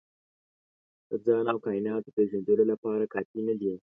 [1.09, 3.73] د ځان او کایناتو پېژندلو لپاره کافي نه دي.